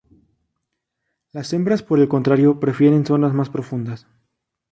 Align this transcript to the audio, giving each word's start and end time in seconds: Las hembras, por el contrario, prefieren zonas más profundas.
Las 1.31 1.53
hembras, 1.53 1.83
por 1.83 1.99
el 1.99 2.07
contrario, 2.07 2.59
prefieren 2.59 3.05
zonas 3.05 3.33
más 3.35 3.51
profundas. 3.51 4.07